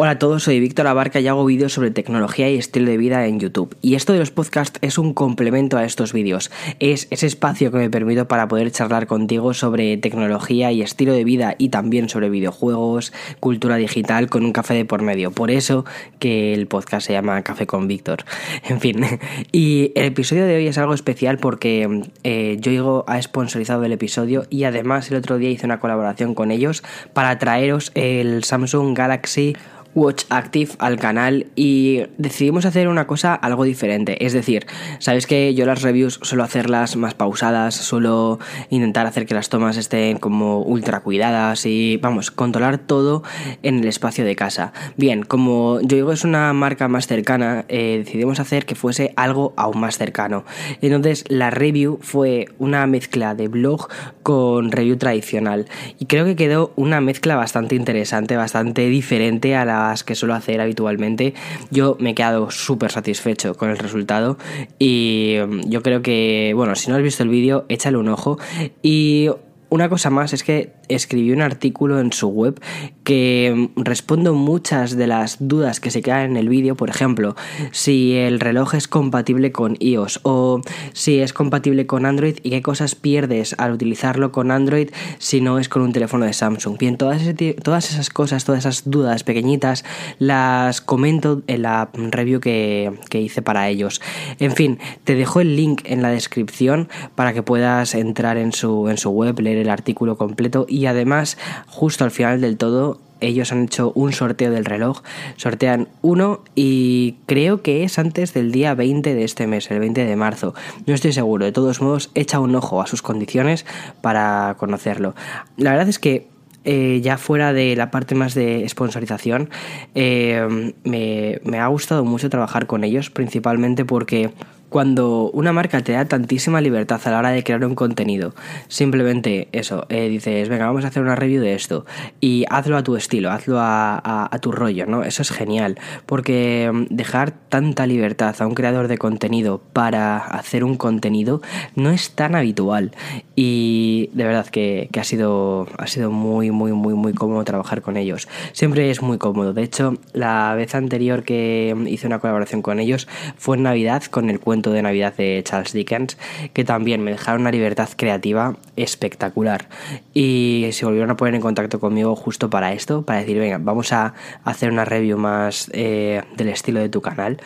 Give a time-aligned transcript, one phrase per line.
[0.00, 3.26] Hola a todos, soy Víctor Abarca y hago vídeos sobre tecnología y estilo de vida
[3.26, 3.76] en YouTube.
[3.82, 6.52] Y esto de los podcasts es un complemento a estos vídeos.
[6.78, 11.24] Es ese espacio que me permito para poder charlar contigo sobre tecnología y estilo de
[11.24, 15.32] vida y también sobre videojuegos, cultura digital con un café de por medio.
[15.32, 15.84] Por eso
[16.20, 18.24] que el podcast se llama Café con Víctor.
[18.68, 19.04] En fin,
[19.50, 24.44] y el episodio de hoy es algo especial porque eh, yo ha sponsorizado el episodio
[24.48, 26.84] y además el otro día hice una colaboración con ellos
[27.14, 29.56] para traeros el Samsung Galaxy
[29.98, 34.24] Watch Active al canal y decidimos hacer una cosa algo diferente.
[34.24, 34.66] Es decir,
[35.00, 38.38] sabéis que yo las reviews suelo hacerlas más pausadas, suelo
[38.70, 43.24] intentar hacer que las tomas estén como ultra cuidadas y vamos, controlar todo
[43.62, 44.72] en el espacio de casa.
[44.96, 49.52] Bien, como yo digo es una marca más cercana, eh, decidimos hacer que fuese algo
[49.56, 50.44] aún más cercano.
[50.80, 53.88] Entonces la review fue una mezcla de blog
[54.22, 55.66] con review tradicional
[55.98, 60.60] y creo que quedó una mezcla bastante interesante, bastante diferente a la que suelo hacer
[60.60, 61.34] habitualmente,
[61.70, 64.38] yo me he quedado súper satisfecho con el resultado
[64.78, 68.38] y mm, yo creo que, bueno, si no has visto el vídeo, échale un ojo
[68.82, 69.30] y
[69.70, 72.60] una cosa más es que escribió un artículo en su web
[73.04, 77.36] que respondo muchas de las dudas que se quedan en el vídeo, por ejemplo,
[77.70, 80.60] si el reloj es compatible con iOS o
[80.92, 85.58] si es compatible con Android y qué cosas pierdes al utilizarlo con Android si no
[85.58, 86.78] es con un teléfono de Samsung.
[86.78, 87.22] Bien, todas,
[87.62, 89.84] todas esas cosas, todas esas dudas pequeñitas
[90.18, 94.00] las comento en la review que, que hice para ellos.
[94.38, 98.88] En fin, te dejo el link en la descripción para que puedas entrar en su,
[98.88, 103.52] en su web, leer el artículo completo y además justo al final del todo ellos
[103.52, 105.02] han hecho un sorteo del reloj,
[105.36, 110.04] sortean uno y creo que es antes del día 20 de este mes, el 20
[110.04, 110.54] de marzo.
[110.86, 113.66] No estoy seguro, de todos modos, echa un ojo a sus condiciones
[114.00, 115.14] para conocerlo.
[115.56, 116.28] La verdad es que
[116.64, 119.50] eh, ya fuera de la parte más de sponsorización,
[119.94, 124.30] eh, me, me ha gustado mucho trabajar con ellos, principalmente porque
[124.68, 128.34] cuando una marca te da tantísima libertad a la hora de crear un contenido,
[128.68, 131.86] simplemente eso, eh, dices, venga, vamos a hacer una review de esto
[132.20, 135.02] y hazlo a tu estilo, hazlo a, tu rollo, ¿no?
[135.02, 140.64] Eso es genial, porque mm, dejar tanta libertad a un creador de contenido para hacer
[140.64, 141.40] un contenido
[141.74, 142.92] no es tan habitual
[143.34, 147.96] y de verdad que, ha, sido, ha sido muy, muy, muy, muy cómodo trabajar con
[147.96, 148.28] ellos.
[148.52, 153.08] Siempre es muy cómodo, de hecho, la vez anterior que hice una colaboración con ellos
[153.36, 156.18] fue en Navidad con el cuento de Navidad de Charles Dickens,
[156.52, 159.68] que también me dejaron una libertad creativa espectacular.
[160.14, 163.92] Y se volvieron a poner en contacto conmigo justo para esto, para decir, venga, vamos
[163.92, 164.14] a
[164.44, 167.38] hacer una review más eh, del estilo de tu canal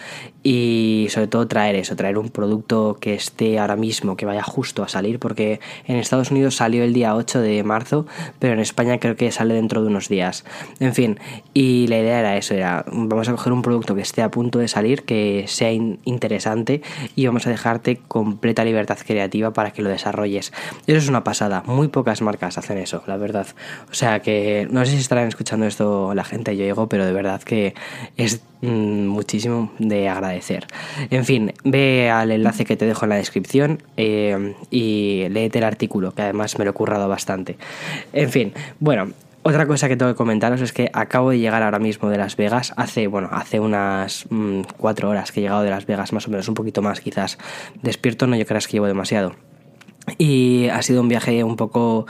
[0.42, 4.82] y sobre todo traer eso, traer un producto que esté ahora mismo, que vaya justo
[4.82, 8.06] a salir, porque en Estados Unidos salió el día 8 de marzo,
[8.38, 10.44] pero en España creo que sale dentro de unos días.
[10.80, 11.20] En fin,
[11.54, 14.58] y la idea era eso, era vamos a coger un producto que esté a punto
[14.58, 16.82] de salir, que sea interesante
[17.14, 20.52] y vamos a dejarte completa libertad creativa para que lo desarrolles.
[20.86, 23.46] Eso es una pasada, muy pocas marcas hacen eso, la verdad.
[23.90, 27.12] O sea que no sé si estarán escuchando esto la gente, yo digo, pero de
[27.12, 27.74] verdad que
[28.16, 30.31] es mm, muchísimo de agradecer.
[31.10, 35.64] En fin, ve al enlace que te dejo en la descripción eh, y léete el
[35.64, 37.56] artículo, que además me lo he currado bastante.
[38.12, 39.10] En fin, bueno,
[39.44, 42.36] otra cosa que tengo que comentaros es que acabo de llegar ahora mismo de Las
[42.36, 46.28] Vegas, hace, bueno, hace unas mm, cuatro horas que he llegado de Las Vegas, más
[46.28, 47.38] o menos, un poquito más quizás.
[47.82, 49.34] Despierto, no yo creas que llevo demasiado.
[50.18, 52.06] Y ha sido un viaje un poco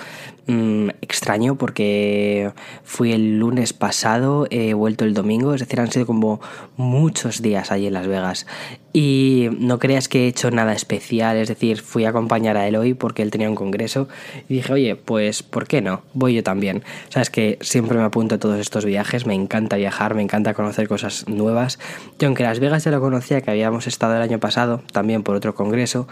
[0.47, 2.53] mm, extraño porque
[2.85, 6.41] fui el lunes pasado, he vuelto el domingo, es decir, han sido como
[6.77, 8.47] muchos días allí en Las Vegas.
[8.93, 12.93] Y no creas que he hecho nada especial, es decir, fui a acompañar a Eloy
[12.95, 14.09] porque él tenía un congreso
[14.49, 16.03] y dije, oye, pues ¿por qué no?
[16.13, 16.85] Voy yo también.
[17.09, 20.89] Sabes que siempre me apunto a todos estos viajes, me encanta viajar, me encanta conocer
[20.89, 21.79] cosas nuevas.
[22.19, 25.37] Y aunque Las Vegas ya lo conocía, que habíamos estado el año pasado, también por
[25.37, 26.07] otro congreso,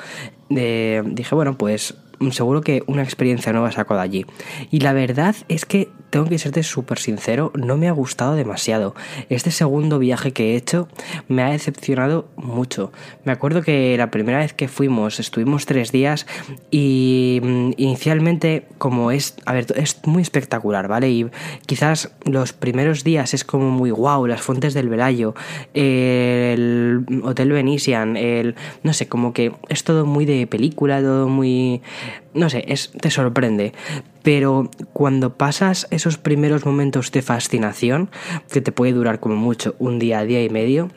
[0.48, 1.94] eh, dije, bueno, pues
[2.30, 4.26] seguro que una experiencia nueva saco de allí.
[4.70, 8.94] Y la verdad es que tengo que serte súper sincero, no me ha gustado demasiado.
[9.28, 10.88] Este segundo viaje que he hecho
[11.28, 12.92] me ha decepcionado mucho.
[13.24, 16.26] Me acuerdo que la primera vez que fuimos estuvimos tres días
[16.70, 21.10] y mm, inicialmente como es, a ver, es muy espectacular, ¿vale?
[21.10, 21.26] Y
[21.66, 25.34] quizás los primeros días es como muy guau, las fuentes del Velayo,
[25.74, 31.82] el Hotel Venetian, el, no sé, como que es todo muy de película, todo muy
[32.34, 33.72] no sé, es, te sorprende.
[34.22, 38.10] Pero cuando pasas esos primeros momentos de fascinación,
[38.50, 40.90] que te puede durar como mucho un día, día y medio,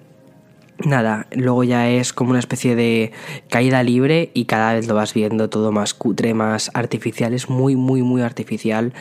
[0.86, 3.12] nada, luego ya es como una especie de
[3.50, 7.76] caída libre y cada vez lo vas viendo todo más cutre, más artificial, es muy,
[7.76, 8.94] muy, muy artificial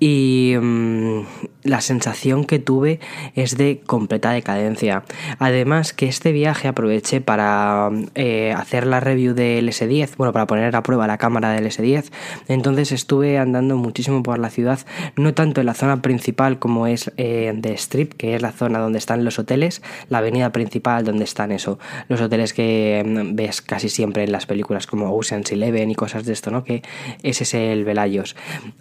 [0.00, 1.20] y mm,
[1.62, 3.00] la sensación que tuve
[3.34, 5.04] es de completa decadencia.
[5.38, 10.74] Además que este viaje aproveché para eh, hacer la review del S10, bueno, para poner
[10.74, 12.10] a prueba la cámara del S10,
[12.48, 14.80] entonces estuve andando muchísimo por la ciudad,
[15.16, 18.78] no tanto en la zona principal como es eh, de Strip, que es la zona
[18.78, 21.78] donde están los hoteles, la avenida principal donde están eso,
[22.08, 26.24] los hoteles que mm, ves casi siempre en las películas como Ocean's Eleven y cosas
[26.24, 26.64] de esto, ¿no?
[26.64, 26.82] Que
[27.22, 28.36] ese es el Velayos.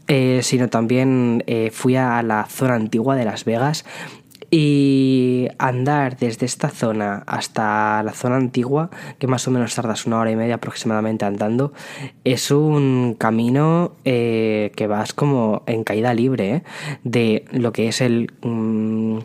[0.07, 3.85] Eh, sino también eh, fui a la zona antigua de Las Vegas
[4.53, 10.19] y andar desde esta zona hasta la zona antigua, que más o menos tardas una
[10.19, 11.71] hora y media aproximadamente andando,
[12.25, 16.63] es un camino eh, que vas como en caída libre ¿eh?
[17.03, 18.31] de lo que es el...
[18.41, 19.19] Mm,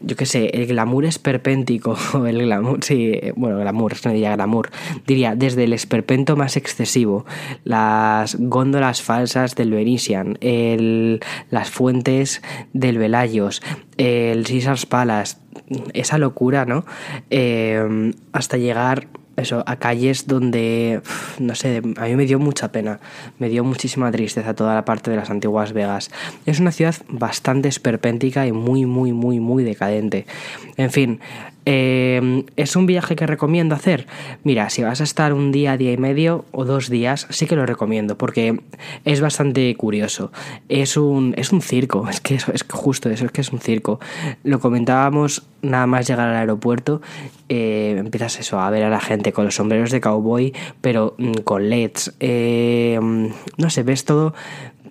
[0.00, 1.96] yo qué sé, el glamour esperpéntico,
[2.26, 4.70] el glamour, sí, bueno, glamour, no diría glamour,
[5.06, 7.26] diría desde el esperpento más excesivo,
[7.64, 12.42] las góndolas falsas del Venetian, el, las fuentes
[12.72, 13.62] del Velayos,
[13.96, 15.36] el Caesars Palace,
[15.92, 16.84] esa locura, ¿no?
[17.30, 19.08] Eh, hasta llegar
[19.40, 21.00] eso, a calles donde,
[21.38, 23.00] no sé, a mí me dio mucha pena,
[23.38, 26.10] me dio muchísima tristeza toda la parte de las antiguas Vegas.
[26.46, 30.26] Es una ciudad bastante esperpéntica y muy, muy, muy, muy decadente.
[30.76, 31.20] En fin,
[31.70, 34.06] eh, ¿Es un viaje que recomiendo hacer?
[34.42, 37.56] Mira, si vas a estar un día, día y medio o dos días, sí que
[37.56, 38.58] lo recomiendo porque
[39.04, 40.32] es bastante curioso.
[40.70, 44.00] Es un, es un circo, es que es justo eso, es que es un circo.
[44.44, 47.02] Lo comentábamos nada más llegar al aeropuerto,
[47.50, 51.32] eh, empiezas eso, a ver a la gente con los sombreros de cowboy, pero mm,
[51.44, 52.14] con LEDs.
[52.18, 52.98] Eh,
[53.58, 54.32] no sé, ves todo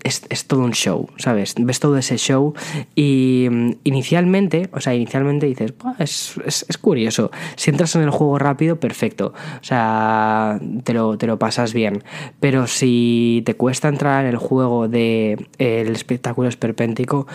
[0.08, 1.56] es, todo un show, ¿sabes?
[1.58, 2.54] Ves todo ese show
[2.96, 7.32] y mm, inicialmente, o sea, inicialmente dices, es, es, curioso.
[7.56, 9.34] Si entras en el juego rápido, perfecto.
[9.62, 12.04] O sea, te lo, te lo pasas bien.
[12.40, 17.28] Pero si te cuesta entrar en el juego de el espectáculo esperpéntico,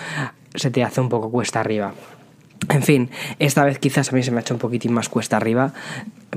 [0.54, 1.94] se te hace un poco cuesta arriba.
[2.68, 5.36] En fin, esta vez quizás a mí se me ha hecho un poquitín más cuesta
[5.36, 5.74] arriba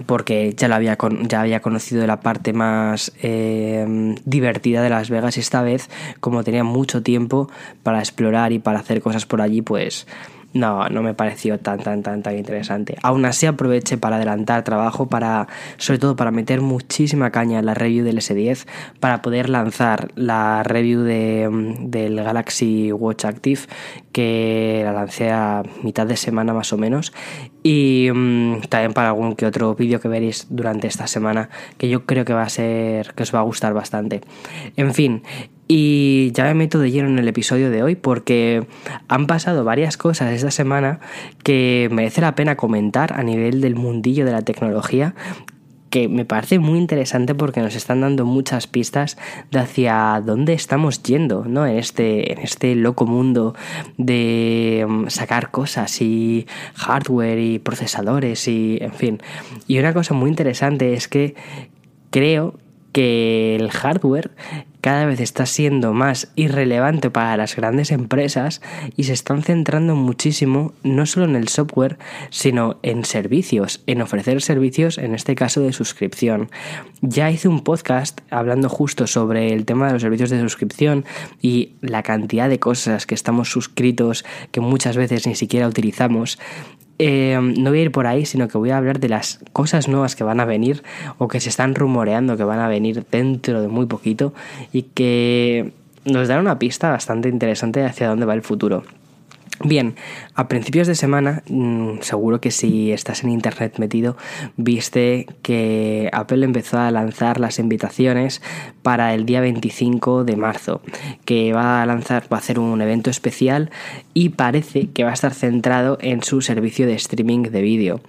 [0.06, 5.38] porque ya, lo había, ya había conocido la parte más eh, divertida de Las Vegas
[5.38, 5.90] esta vez
[6.20, 7.50] como tenía mucho tiempo
[7.84, 10.08] para explorar y para hacer cosas por allí pues
[10.56, 12.96] no, no me pareció tan, tan, tan, tan interesante.
[13.04, 17.74] Aún así aproveché para adelantar trabajo, para, sobre todo para meter muchísima caña en la
[17.74, 18.66] review del S10,
[19.02, 23.60] para poder lanzar la review de, mm, del Galaxy Watch Active,
[24.14, 27.12] que la lancé a mitad de semana más o menos,
[27.62, 32.06] y mm, también para algún que otro vídeo que veréis durante esta semana, que yo
[32.06, 34.22] creo que va a ser, que os va a gustar bastante.
[34.78, 35.22] En fin,
[35.68, 38.68] y ya me meto de lleno en el episodio de hoy porque
[39.08, 41.00] han pasado varias cosas esta semana
[41.44, 45.16] que merece la pena comentar a nivel del mundillo de la tecnología
[45.96, 49.18] que me parece muy interesante porque nos están dando muchas pistas
[49.50, 51.66] de hacia dónde estamos yendo, ¿no?
[51.66, 53.56] En este, en este loco mundo
[53.98, 59.22] de mm, sacar cosas y hardware y procesadores y en fin.
[59.68, 61.34] Y una cosa muy interesante es que
[62.10, 62.60] creo
[62.92, 64.32] que el hardware
[64.86, 68.62] cada vez está siendo más irrelevante para las grandes empresas
[68.96, 71.98] y se están centrando muchísimo no solo en el software,
[72.30, 76.52] sino en servicios, en ofrecer servicios, en este caso de suscripción.
[77.02, 81.04] Ya hice un podcast hablando justo sobre el tema de los servicios de suscripción
[81.42, 86.38] y la cantidad de cosas que estamos suscritos que muchas veces ni siquiera utilizamos
[86.98, 89.88] eh, no voy a ir por ahí, sino que voy a hablar de las cosas
[89.88, 90.84] nuevas que van a venir
[91.18, 94.34] o que se están rumoreando que van a venir dentro de muy poquito
[94.72, 95.74] y que
[96.06, 98.84] nos dan una pista bastante interesante hacia dónde va el futuro.
[99.64, 99.96] Bien,
[100.36, 104.18] a principios de semana, mm, seguro que si estás en internet metido,
[104.58, 108.42] viste que Apple empezó a lanzar las invitaciones
[108.82, 110.82] para el día 25 de marzo,
[111.24, 113.72] que va a lanzar, va a hacer un evento especial
[114.14, 118.02] y parece que va a estar centrado en su servicio de streaming de vídeo.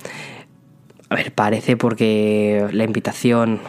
[1.08, 3.60] A ver, parece porque la invitación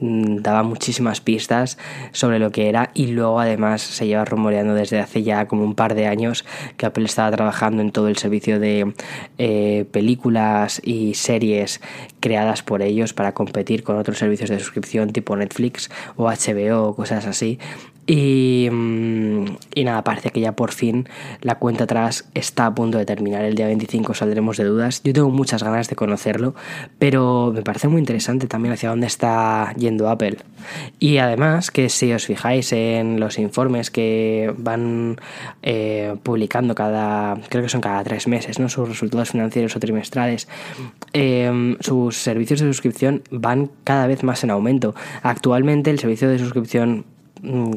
[0.00, 1.76] mm, daba muchísimas pistas
[2.12, 5.74] sobre lo que era y luego además se lleva rumoreando desde hace ya como un
[5.74, 6.46] par de años
[6.78, 8.94] que Apple estaba trabajando en todo el servicio de
[9.36, 11.82] eh, películas y series
[12.20, 16.96] creadas por ellos para competir con otros servicios de suscripción tipo Netflix o HBO o
[16.96, 17.58] cosas así
[18.06, 19.44] Y, mm,
[19.74, 21.08] y, nada, parece que ya por fin
[21.40, 23.44] la cuenta atrás está a punto de terminar.
[23.44, 25.02] El día 25 saldremos de dudas.
[25.02, 26.54] Yo tengo muchas ganas de conocerlo,
[26.98, 30.38] pero me parece muy interesante también hacia dónde está yendo Apple.
[31.00, 35.16] Y además que si os fijáis en los informes que van
[35.62, 38.68] eh, publicando cada, creo que son cada tres meses, ¿no?
[38.68, 40.48] sus resultados financieros o trimestrales,
[41.12, 44.94] eh, sus servicios de suscripción van cada vez más en aumento.
[45.22, 47.04] Actualmente el servicio de suscripción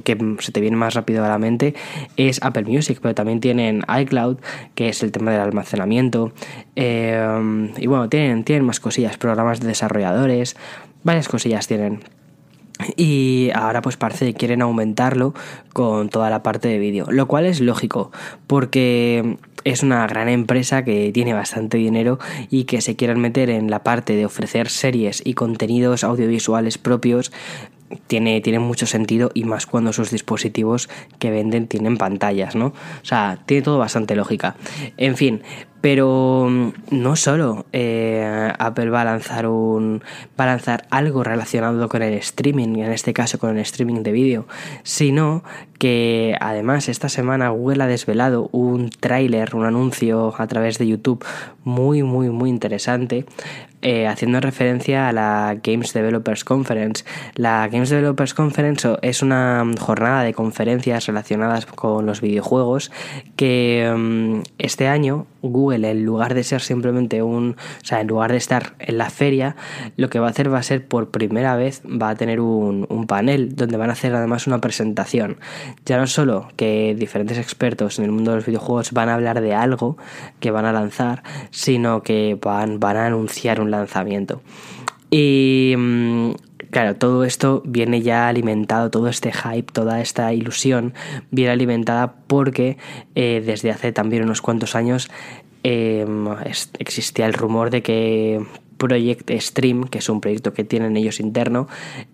[0.03, 1.75] que se te viene más rápido a la mente
[2.17, 4.37] es Apple Music, pero también tienen iCloud,
[4.75, 6.31] que es el tema del almacenamiento.
[6.75, 10.55] Eh, y bueno, tienen, tienen más cosillas, programas de desarrolladores,
[11.03, 11.99] varias cosillas tienen.
[12.95, 15.33] Y ahora pues parece que quieren aumentarlo
[15.73, 18.11] con toda la parte de vídeo, lo cual es lógico,
[18.47, 23.69] porque es una gran empresa que tiene bastante dinero y que se quieren meter en
[23.69, 27.33] la parte de ofrecer series y contenidos audiovisuales propios
[28.07, 32.67] tiene, tiene mucho sentido y más cuando sus dispositivos que venden tienen pantallas, ¿no?
[32.67, 34.55] O sea, tiene todo bastante lógica.
[34.97, 35.41] En fin,
[35.81, 40.01] pero mm, no solo eh, Apple va a lanzar un
[40.39, 44.11] va a lanzar algo relacionado con el streaming, en este caso con el streaming de
[44.11, 44.47] vídeo,
[44.83, 45.43] sino
[45.77, 51.25] que además esta semana Google ha desvelado un tráiler, un anuncio a través de YouTube
[51.63, 53.25] muy muy muy interesante
[53.81, 57.05] eh, haciendo referencia a la Games Developers Conference.
[57.35, 62.91] La Games Developers Conference es una jornada de conferencias relacionadas con los videojuegos
[63.35, 68.31] que mm, este año Google, en lugar de ser simplemente un, o sea, en lugar
[68.31, 69.55] de estar en la feria,
[69.95, 72.85] lo que va a hacer va a ser por primera vez, va a tener un,
[72.89, 75.37] un panel donde van a hacer además una presentación.
[75.85, 79.39] Ya no solo que diferentes expertos en el mundo de los videojuegos van a hablar
[79.41, 79.97] de algo
[80.39, 84.41] que van a lanzar, sino que van, van a anunciar un lanzamiento.
[85.11, 86.31] Y mm,
[86.69, 90.93] claro, todo esto viene ya alimentado, todo este hype, toda esta ilusión
[91.31, 92.77] viene alimentada porque
[93.15, 95.09] eh, desde hace también unos cuantos años
[95.63, 96.27] em,
[96.79, 98.45] existía el rumor de que
[98.79, 101.67] Project Stream, que es un proyecto que tienen ellos interno,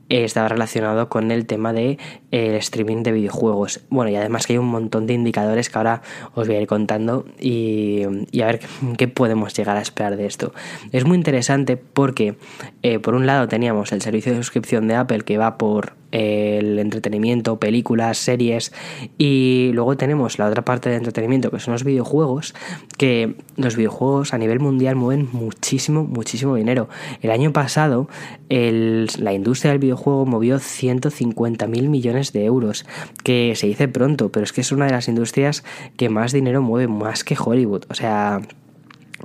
[0.10, 1.98] estaba relacionado con el tema de
[2.32, 3.82] eh, streaming de videojuegos.
[3.90, 6.02] Bueno, y además que hay un montón de indicadores que ahora
[6.34, 8.60] os voy a ir contando y, a ver
[8.98, 10.54] qué podemos llegar a esperar de esto.
[10.92, 12.36] Es muy interesante porque,
[12.82, 16.80] eh, por un lado, teníamos el servicio de suscripción de Apple que va por el
[16.80, 18.72] entretenimiento, películas, series
[19.18, 22.56] y luego tenemos la otra parte de entretenimiento que son los videojuegos,
[22.98, 26.88] que los videojuegos a nivel mundial mueven muchísimo, muchísimo dinero.
[27.22, 28.08] El año pasado
[28.50, 32.86] la industria del videojuego movió 150 mil millones de euros,
[33.24, 35.64] que se dice pronto, pero es que es una de las industrias
[35.98, 37.84] que más dinero mueve, más que Hollywood.
[37.90, 38.42] O sea,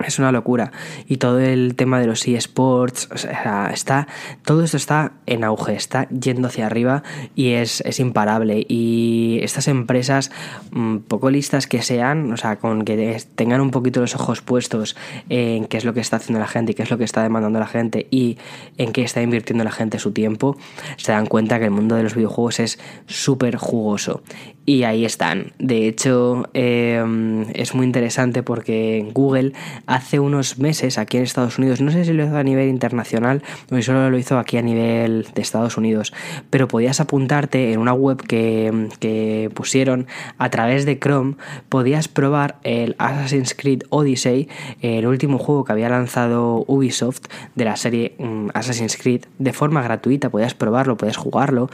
[0.06, 0.72] es una locura.
[1.06, 4.08] Y todo el tema de los eSports, o sea, está,
[4.44, 7.02] todo esto está en auge, está yendo hacia arriba
[7.34, 8.64] y es, es imparable.
[8.68, 10.30] Y estas empresas,
[10.70, 14.96] mm, poco listas que sean, o sea, con que tengan un poquito los ojos puestos
[15.28, 17.22] en qué es lo que está haciendo la gente y qué es lo que está
[17.22, 18.38] demandando la gente y
[18.78, 20.56] en qué está invirtiendo la gente su tiempo,
[20.96, 24.22] se dan cuenta que el mundo de los videojuegos es súper jugoso.
[24.66, 25.52] Y ahí están.
[25.58, 29.52] De hecho, em, es muy interesante porque Google
[29.90, 33.42] hace unos meses aquí en Estados Unidos, no sé si lo hizo a nivel internacional
[33.72, 36.12] o solo lo hizo aquí a nivel de Estados Unidos,
[36.48, 40.06] pero podías apuntarte en una web que, que pusieron
[40.38, 41.34] a través de Chrome,
[41.68, 44.48] podías probar el Assassin's Creed Odyssey,
[44.80, 47.22] el último juego que había lanzado Ubisoft
[47.56, 51.68] de la serie mm, Assassin's Creed, de forma gratuita, podías probarlo, podías jugarlo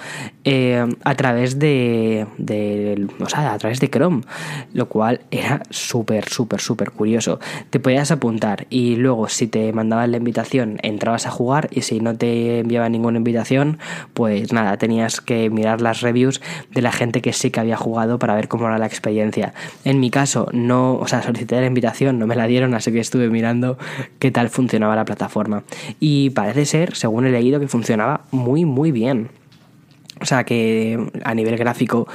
[0.44, 4.22] eh, a través de, de, o sea, a través de Chrome,
[4.72, 7.40] lo cual era súper, súper, súper curioso.
[7.68, 12.00] Te podías apuntar y luego si te mandaban la invitación entrabas a jugar y si
[12.00, 13.78] no te enviaban ninguna invitación
[14.14, 16.40] pues nada, tenías que mirar las reviews
[16.72, 19.54] de la gente que sí que había jugado para ver cómo era la experiencia.
[19.84, 23.00] En mi caso no, o sea, solicité la invitación, no me la dieron, así que
[23.00, 23.78] estuve mirando
[24.18, 25.62] qué tal funcionaba la plataforma.
[26.00, 29.28] Y parece ser, según he leído, que funcionaba muy muy bien.
[30.20, 32.08] O sea que a nivel gráfico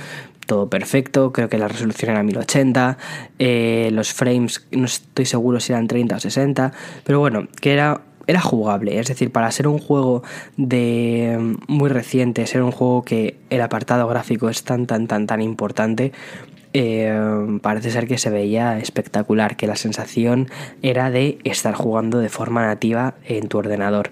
[0.46, 2.98] todo perfecto, creo que la resolución era 1080,
[3.40, 8.02] eh, los frames no estoy seguro si eran 30 o 60, pero bueno, que era
[8.28, 10.24] era jugable, es decir, para ser un juego
[10.56, 15.42] de muy reciente, ser un juego que el apartado gráfico es tan tan tan tan
[15.42, 16.14] importante,
[16.74, 20.50] eh, parece ser que se veía espectacular, que la sensación
[20.82, 24.12] era de estar jugando de forma nativa en tu ordenador,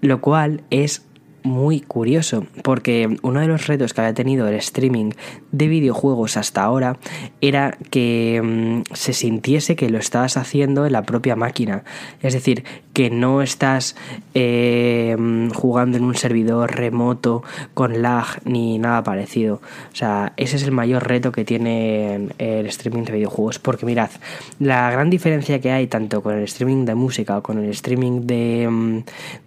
[0.00, 1.02] lo cual es
[1.42, 5.12] muy curioso, porque uno de los retos que había tenido el streaming
[5.52, 6.98] de videojuegos hasta ahora
[7.40, 11.84] era que mm, se sintiese que lo estabas haciendo en la propia máquina.
[12.22, 13.94] Es decir, que no estás
[14.34, 15.16] eh,
[15.54, 19.60] jugando en un servidor remoto con lag ni nada parecido.
[19.92, 23.58] O sea, ese es el mayor reto que tiene el streaming de videojuegos.
[23.58, 24.10] Porque mirad,
[24.58, 28.26] la gran diferencia que hay tanto con el streaming de música o con el streaming
[28.26, 28.98] de, mm,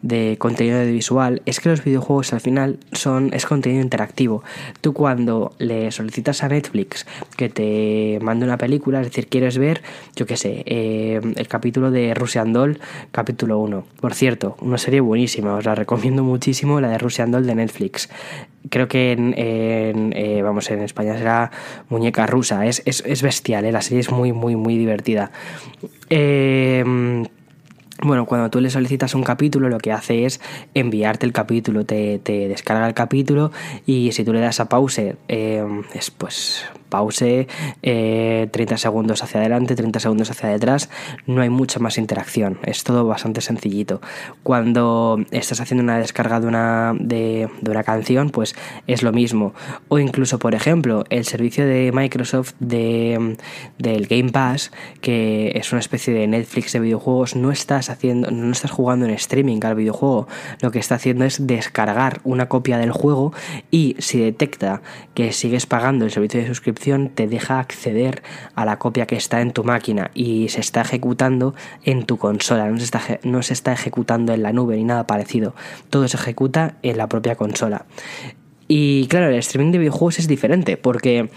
[0.01, 4.43] de contenido visual es que los videojuegos al final son es contenido interactivo.
[4.81, 7.05] Tú cuando le solicitas a Netflix
[7.37, 9.81] que te mande una película, es decir, quieres ver,
[10.15, 12.79] yo qué sé, eh, el capítulo de Russian Doll,
[13.11, 13.85] capítulo 1.
[13.99, 18.09] Por cierto, una serie buenísima, os la recomiendo muchísimo, la de Russian Doll de Netflix.
[18.69, 21.51] Creo que en, eh, vamos, en España será
[21.89, 23.71] muñeca rusa, es, es, bestial, ¿eh?
[23.71, 25.31] la serie es muy, muy, muy divertida.
[28.01, 30.41] Bueno, cuando tú le solicitas un capítulo, lo que hace es
[30.73, 33.51] enviarte el capítulo, te, descarga el capítulo
[33.85, 37.49] y si tú le das a pause, eh, es pues pause, 30
[37.81, 40.89] eh, segundos hacia adelante, 30 segundos hacia detrás,
[41.25, 44.01] no hay mucha más interacción, es todo bastante sencillito.
[44.43, 48.55] Cuando estás haciendo una descarga de una, de, una canción, pues
[48.85, 49.53] es lo mismo.
[49.87, 53.37] O incluso, por ejemplo, el servicio de Microsoft de,
[53.79, 58.51] del Game Pass, que es una especie de Netflix de videojuegos, no estás haciendo, no
[58.51, 60.27] estás jugando en streaming al videojuego,
[60.61, 63.33] lo que está haciendo es descargar una copia del juego
[63.69, 64.81] y si detecta
[65.13, 66.80] que sigues pagando el servicio de suscripción,
[67.13, 68.23] te deja acceder
[68.55, 72.69] a la copia que está en tu máquina y se está ejecutando en tu consola,
[72.69, 75.55] no se está, no se está ejecutando en la nube ni nada parecido,
[75.89, 77.85] todo se ejecuta en la propia consola.
[78.73, 81.29] Y claro, el streaming de videojuegos es diferente porque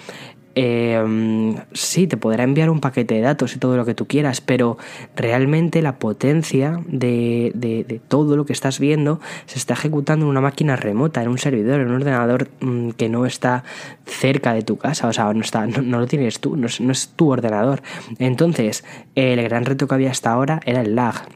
[0.54, 4.40] eh, sí, te podrá enviar un paquete de datos y todo lo que tú quieras,
[4.40, 4.78] pero
[5.16, 10.40] realmente la potencia de, de, todo lo que estás viendo se está ejecutando en una
[10.40, 13.64] máquina remota, en un servidor, en un ordenador mm, que no está
[14.06, 17.08] cerca de tu casa, o sea, no, está, no, lo tienes tú, no no es
[17.08, 17.82] tu ordenador.
[18.18, 18.84] Entonces,
[19.14, 21.26] el gran reto que había hasta ahora era el lag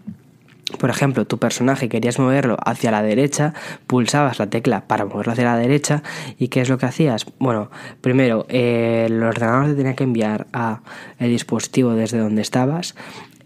[0.76, 3.54] por ejemplo, tu personaje querías moverlo hacia la derecha,
[3.86, 6.02] pulsabas la tecla para moverlo hacia la derecha
[6.38, 7.26] y ¿qué es lo que hacías?
[7.38, 7.70] Bueno,
[8.00, 10.80] primero el ordenador te tenía que enviar a
[11.18, 12.94] el dispositivo desde donde estabas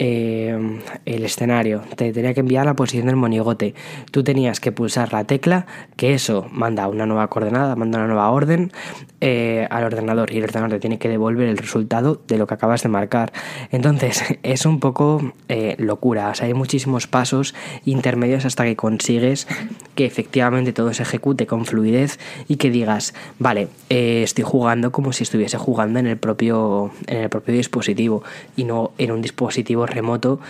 [0.05, 3.77] eh, el escenario, te tenía que enviar la posición del monigote.
[4.11, 8.29] Tú tenías que pulsar la tecla, que eso manda una nueva coordenada, manda una nueva
[8.31, 8.73] orden
[9.21, 12.55] eh, al ordenador y el ordenador te tiene que devolver el resultado de lo que
[12.55, 13.33] acabas de marcar.
[13.71, 17.55] Entonces es un poco eh, locura, hay muchísimos pasos
[17.85, 19.47] intermedios hasta que consigues
[19.95, 22.19] que efectivamente todo se ejecute con fluidez
[22.49, 27.29] y que digas, vale, estoy jugando como si estuviese jugando en el propio, en el
[27.29, 28.25] propio dispositivo
[28.57, 30.41] y no en un dispositivo remoto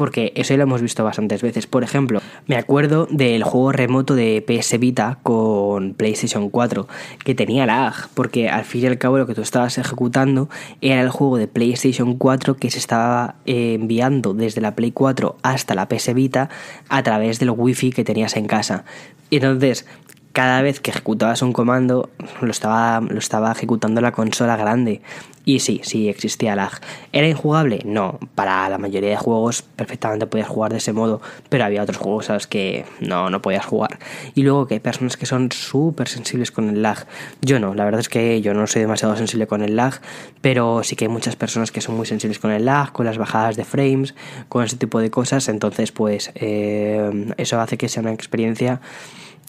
[0.00, 1.66] porque eso ya lo hemos visto bastantes veces.
[1.66, 6.88] Por ejemplo, me acuerdo del juego remoto de PS Vita con PlayStation 4,
[7.22, 10.48] que tenía lag, porque al fin y al cabo lo que tú estabas ejecutando
[10.80, 15.36] era el juego de PlayStation 4 que se estaba eh, enviando desde la Play 4
[15.42, 16.48] hasta la PS Vita
[16.88, 18.86] a través del wifi que tenías en casa.
[19.30, 19.84] Entonces,
[20.32, 22.08] cada vez que ejecutabas un comando
[22.40, 25.00] lo estaba, lo estaba ejecutando la consola grande.
[25.44, 26.70] Y sí, sí, existía lag.
[27.12, 27.80] ¿Era injugable?
[27.84, 31.96] No, para la mayoría de juegos perfectamente podías jugar de ese modo, pero había otros
[31.96, 33.98] juegos a los que no, no podías jugar.
[34.34, 37.06] Y luego que hay personas que son súper sensibles con el lag.
[37.40, 40.00] Yo no, la verdad es que yo no soy demasiado sensible con el lag,
[40.42, 43.16] pero sí que hay muchas personas que son muy sensibles con el lag, con las
[43.18, 44.14] bajadas de frames,
[44.48, 45.48] con ese tipo de cosas.
[45.48, 48.80] Entonces, pues eh, eso hace que sea una experiencia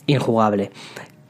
[0.08, 0.72] injugable.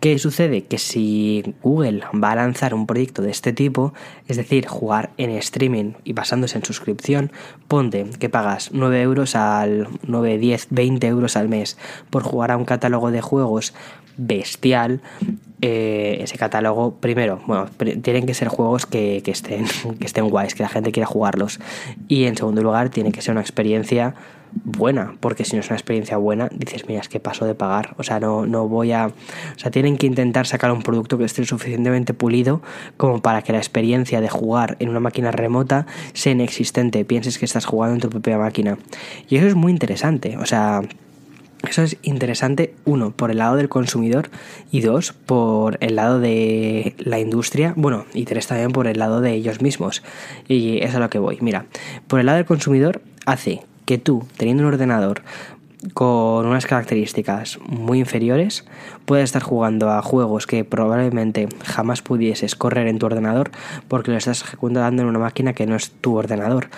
[0.02, 0.64] ¿Qué sucede?
[0.64, 3.94] Que si Google va a lanzar un proyecto de este tipo,
[4.28, 7.32] es decir, jugar en streaming y basándose en suscripción,
[7.68, 11.78] ponte que pagas 9 euros al 9, 10, 20 euros al mes
[12.10, 13.76] por jugar a un catálogo de juegos
[14.18, 15.02] bestial.
[15.62, 17.68] Eh, ese catálogo, primero, bueno,
[18.02, 19.66] tienen que ser juegos que, que, estén,
[20.00, 21.60] que estén guays, que la gente quiera jugarlos.
[22.08, 24.16] Y en segundo lugar, tiene que ser una experiencia
[24.54, 27.96] buena, porque si no es una experiencia buena, dices, mira, es que paso de pagar,
[27.98, 29.08] o sea, no, no voy a...
[29.08, 32.62] O sea, tienen que intentar sacar un producto que esté suficientemente pulido
[32.98, 37.46] como para que la experiencia de jugar en una máquina remota sea inexistente, pienses que
[37.46, 38.78] estás jugando en tu propia máquina.
[39.30, 40.82] Y eso es muy interesante, o sea...
[41.68, 44.30] Eso es interesante, uno, por el lado del consumidor
[44.72, 49.22] y dos, por el lado de la industria, bueno, y tres también por el lado
[49.22, 50.02] de ellos mismos.
[50.48, 51.38] Y es a lo que voy.
[51.42, 51.66] Mira,
[52.08, 55.22] por el lado del consumidor hace que tú, teniendo un ordenador
[55.94, 58.66] con unas características muy inferiores,
[59.06, 63.52] puedes estar jugando a juegos que probablemente jamás pudieses correr en tu ordenador
[63.88, 66.70] porque lo estás ejecutando en una máquina que no es tu ordenador.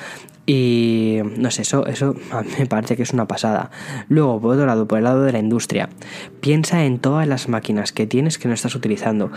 [0.46, 3.72] Y no sé, eso, eso a mí me parece que es una pasada.
[4.10, 5.90] Luego, por otro lado, por el lado de la industria,
[6.42, 9.32] piensa en todas las máquinas que tienes que no estás utilizando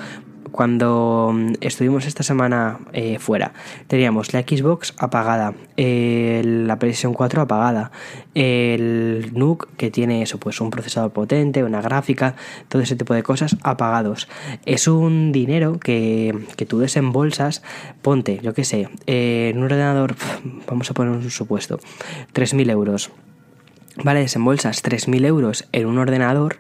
[0.57, 3.53] cuando mm, estuvimos esta semana eh, fuera,
[3.87, 7.93] teníamos la Xbox apagada, la PlayStation 4 apagada,
[8.35, 12.35] el NUC que tiene eso, pues un procesador potente, una gráfica,
[12.69, 14.29] todo ese tipo de cosas apagados.
[14.65, 17.63] Es un dinero que, que tú desembolsas,
[18.03, 20.17] ponte, yo qué sé, en un ordenador,
[20.67, 21.79] vamos a poner un supuesto,
[22.35, 23.11] 3.000 euros
[24.05, 26.59] Vale, desembolsas 3.000 euros en un ordenador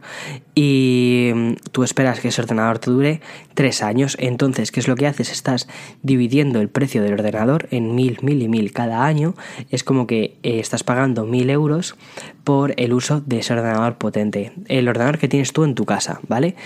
[0.54, 3.20] y mm, tú esperas que ese ordenador te dure
[3.54, 4.16] 3 años.
[4.18, 5.30] Entonces, ¿qué es lo que haces?
[5.30, 5.68] Estás
[6.02, 9.34] dividiendo el precio del ordenador en 1.000, 1.000 y 1.000 cada año.
[9.70, 11.96] Es como que eh, estás pagando 1.000 euros
[12.42, 14.52] por el uso de ese ordenador potente.
[14.68, 16.56] El ordenador que tienes tú en tu casa, ¿vale?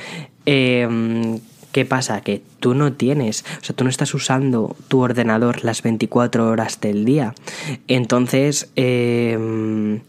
[0.46, 1.40] Eh,
[1.72, 2.20] ¿Qué pasa?
[2.20, 6.80] Que tú no tienes, o sea, tú no estás usando tu ordenador las 24 horas
[6.80, 7.34] del día.
[7.86, 10.00] Entonces, em,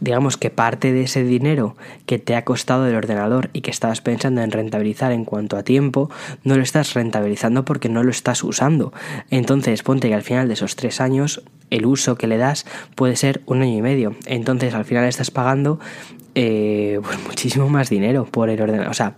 [0.00, 4.00] digamos que parte de ese dinero que te ha costado el ordenador y que estabas
[4.00, 6.10] pensando en rentabilizar en cuanto a tiempo,
[6.42, 8.92] no lo estás rentabilizando porque no lo estás usando.
[9.30, 13.14] Entonces, ponte que al final de esos tres años, el uso que le das puede
[13.14, 14.16] ser un año y medio.
[14.26, 15.78] Entonces, al final estás pagando
[16.34, 18.90] eh, pues muchísimo más dinero por el ordenador.
[18.90, 19.14] O sea,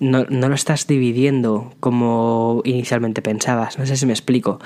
[0.00, 3.78] no, no, lo estás dividiendo como inicialmente pensabas.
[3.78, 4.58] No sé si me explico.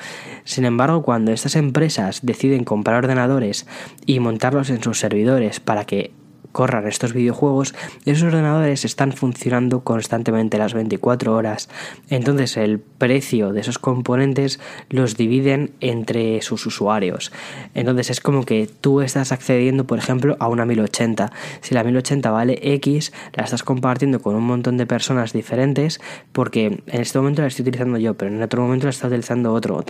[0.45, 3.67] Sin embargo, cuando estas empresas deciden comprar ordenadores
[4.07, 6.13] y montarlos en sus servidores para que
[6.53, 11.69] corran estos videojuegos, esos ordenadores están funcionando constantemente las 24 horas.
[12.09, 17.33] Entonces el precio de esos componentes los dividen entre sus usuarios.
[17.75, 21.33] Entonces es como que tú estás accediendo, por ejemplo, a una 1080.
[21.61, 26.01] Si la 1080 vale X, la estás compartiendo con un montón de personas diferentes
[26.33, 29.53] porque en este momento la estoy utilizando yo, pero en otro momento la está utilizando
[29.53, 29.85] otro.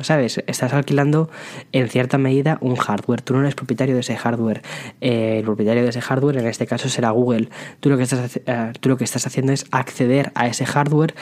[0.00, 0.42] ¿Sabes?
[0.46, 1.30] Estás alquilando
[1.72, 3.22] en cierta medida un hardware.
[3.22, 4.62] Tú no eres propietario de ese hardware.
[5.00, 7.48] Eh, el propietario de ese hardware, en este caso será Google.
[7.80, 11.14] Tú lo que estás, eh, tú lo que estás haciendo es acceder a ese hardware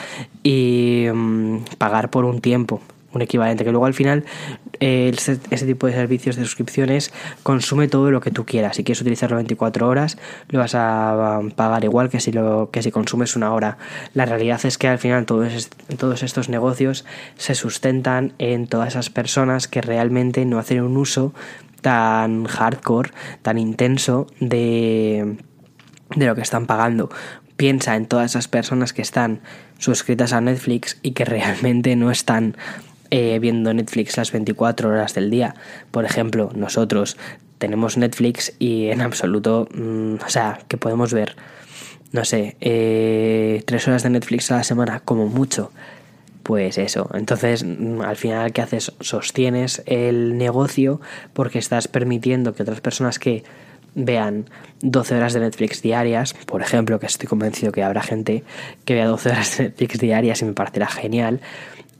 [0.43, 2.81] y mm, pagar por un tiempo
[3.15, 4.25] un equivalente, que luego al final
[4.79, 8.75] eh, ese, tipo de servicios de suscripciones consume todo lo que tú quieras.
[8.75, 10.17] Si quieres utilizarlo 24 horas,
[10.49, 13.77] lo vas a pagar igual que si, lo, que si consumes una hora.
[14.13, 17.05] La realidad es que al final todos, todos estos negocios
[17.37, 21.33] se sustentan en todas esas personas que realmente no hacen un uso
[21.85, 23.11] tan hardcore,
[23.43, 25.37] tan intenso de,
[26.15, 27.11] de lo que están pagando.
[27.57, 29.41] Piensa en todas esas personas que están
[29.77, 32.57] suscritas a Netflix y que realmente no están
[33.11, 35.53] eh, viendo Netflix las 24 horas del día.
[35.91, 37.17] Por ejemplo, nosotros
[37.59, 41.35] tenemos Netflix y en absoluto, mm, o sea, que podemos ver,
[42.11, 45.71] no sé, eh, tres horas de Netflix a la semana como mucho
[46.45, 48.91] pues eso, entonces mm, al final ¿qué haces?
[48.99, 51.01] Sostienes el negocio
[51.33, 53.43] porque estás permitiendo que otras personas que
[53.95, 54.47] vean
[54.81, 58.43] 12 horas de Netflix diarias, por ejemplo, que estoy convencido que habrá gente
[58.85, 61.41] que vea 12 horas de Netflix diarias y me parecerá genial,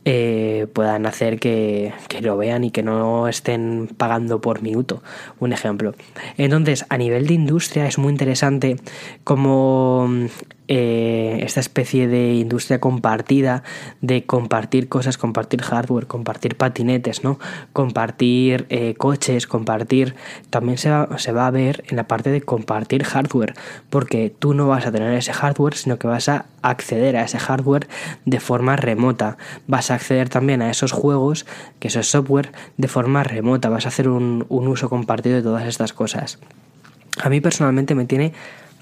[0.08, 5.02] eh, puedan hacer que, que, lo vean y que no estén pagando por minuto.
[5.40, 5.96] Un ejemplo.
[6.38, 8.76] Entonces, a nivel de industria es muy interesante
[9.24, 10.08] como
[10.68, 13.64] eh, esta especie de industria compartida,
[14.02, 17.40] de compartir cosas, compartir hardware, compartir patinetes, ¿no?
[17.72, 20.16] Compartir eh, coches, compartir.
[20.50, 23.54] También se va, se va a ver en la parte de compartir hardware,
[23.90, 27.38] porque tú no vas a tener ese hardware, sino que vas a acceder a ese
[27.38, 27.88] hardware
[28.26, 29.38] de forma remota.
[29.68, 31.46] Vas a acceder también a esos juegos,
[31.80, 33.70] que eso es software, de forma remota.
[33.70, 36.40] Vas a hacer un, un uso compartido de todas estas cosas.
[37.22, 38.34] A mí personalmente me tiene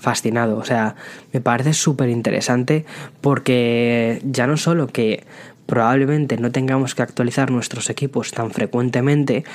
[0.04, 0.58] fascinado.
[0.58, 0.96] O sea,
[1.32, 2.86] me parece súper interesante
[3.22, 5.24] porque ya no solo que
[5.66, 9.46] probablemente no tengamos que actualizar nuestros equipos tan frecuentemente,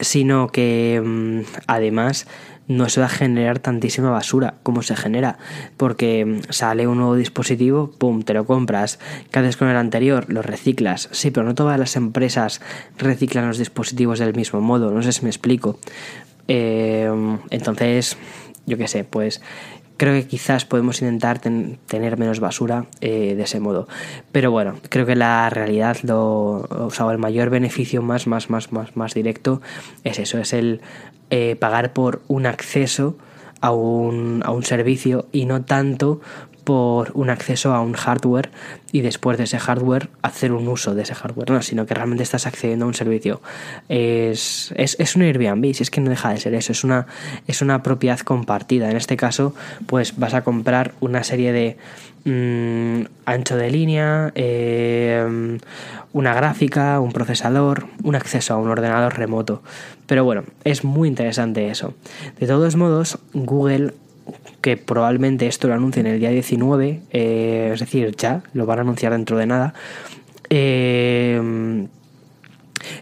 [0.00, 2.26] sino que mm, además
[2.68, 5.36] no se va a generar tantísima basura como se genera,
[5.76, 8.98] porque mm, sale un nuevo dispositivo, pum, te lo compras,
[9.30, 10.24] ¿qué haces con el anterior?
[10.28, 12.62] Lo reciclas, sí, pero no todas las empresas
[12.96, 15.78] reciclan los dispositivos del mismo modo, no sé si me explico.
[16.48, 17.10] Eh,
[17.50, 18.16] entonces,
[18.66, 19.40] yo qué sé, pues
[19.96, 23.88] creo que quizás podemos intentar tener menos basura eh, de ese modo.
[24.32, 28.72] Pero bueno, creo que la realidad, lo, o sea, el mayor beneficio más, más, más,
[28.72, 29.60] más, más directo
[30.04, 30.80] es eso, es el
[31.30, 33.16] eh, pagar por un acceso
[33.60, 36.20] a un, a un servicio y no tanto
[36.64, 38.50] por un acceso a un hardware
[38.92, 42.22] y después de ese hardware hacer un uso de ese hardware, no, sino que realmente
[42.22, 43.40] estás accediendo a un servicio.
[43.88, 47.06] Es, es, es un Airbnb, si es que no deja de ser eso, es una,
[47.46, 48.90] es una propiedad compartida.
[48.90, 49.54] En este caso,
[49.86, 51.76] pues vas a comprar una serie de
[52.24, 55.58] mm, ancho de línea, eh,
[56.12, 59.62] una gráfica, un procesador, un acceso a un ordenador remoto.
[60.06, 61.94] Pero bueno, es muy interesante eso.
[62.38, 63.94] De todos modos, Google
[64.62, 68.82] que probablemente esto lo anuncien el día 19, eh, es decir, ya, lo van a
[68.82, 69.74] anunciar dentro de nada.
[70.48, 71.86] Eh,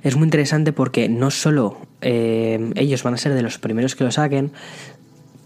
[0.03, 4.05] es muy interesante porque no solo eh, ellos van a ser de los primeros que
[4.05, 4.53] lo saquen,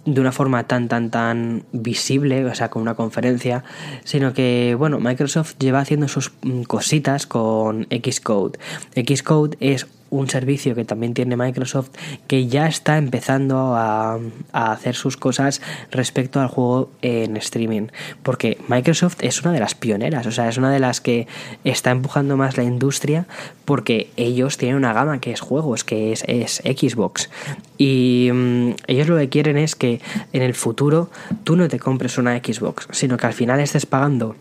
[0.06, 3.64] de una forma tan tan tan visible, o sea, con una conferencia,
[4.04, 8.58] sino que, bueno, Microsoft lleva haciendo sus mm, cositas con Xcode.
[8.94, 11.90] Xcode es un servicio que también tiene Microsoft
[12.26, 14.18] que ya está empezando a,
[14.52, 17.88] hacer sus cosas respecto al juego en streaming.
[18.22, 21.26] Porque Microsoft es una de las pioneras, o sea, es una de las que
[21.64, 23.26] está empujando más la industria
[23.64, 27.30] porque ellos tienen una gama que es juegos, que es, es Xbox.
[27.78, 30.00] Y mm, ellos lo que quieren es que
[30.32, 31.10] en el futuro
[31.44, 34.36] tú no te compres una Xbox, sino que al final estés pagando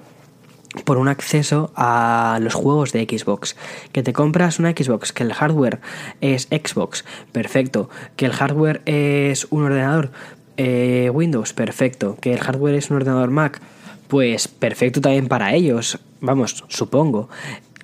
[0.86, 3.56] por un acceso a los juegos de Xbox.
[3.92, 5.80] Que te compras una Xbox, que el hardware
[6.22, 7.90] es Xbox, perfecto.
[8.16, 10.12] Que el hardware es un ordenador
[10.58, 12.18] eh, Windows, perfecto.
[12.20, 13.62] Que el hardware es un ordenador Mac,
[14.08, 16.00] pues perfecto también para ellos.
[16.22, 17.30] Vamos, supongo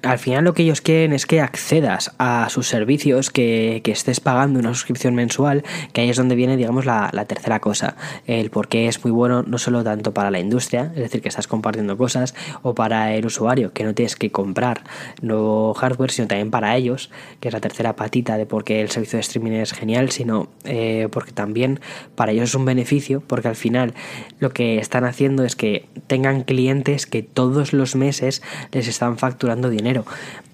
[0.02, 4.60] al final lo que ellos quieren es que accedas a sus servicios, que, estés pagando
[4.60, 7.96] una suscripción mensual, que ahí es donde viene, digamos, la, tercera cosa.
[8.28, 11.28] El por qué es muy bueno no solo tanto para la industria, es decir, que
[11.28, 14.84] estás compartiendo cosas, o para el usuario, que no tienes que comprar
[15.22, 17.10] nuevo hardware, sino también para ellos,
[17.40, 20.50] que es la tercera patita de por qué el servicio de streaming es genial, sino
[20.66, 21.80] eh, porque también
[22.16, 23.94] para ellos es un beneficio, porque al final
[24.40, 29.70] lo que están haciendo es que tengan clientes que todos los meses les están facturando
[29.70, 29.89] dinero